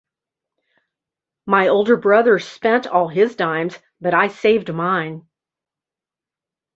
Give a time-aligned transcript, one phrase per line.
[1.45, 5.27] My older brother spent all his dimes but I saved mine.